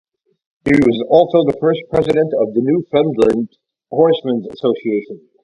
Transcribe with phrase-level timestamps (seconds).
[0.65, 3.49] He was also the first president of the Newfoundland
[3.91, 5.29] Horseman's Association.